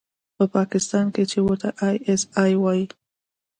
[0.37, 2.85] په پاکستان کښې چې ورته آى اس آى وايي.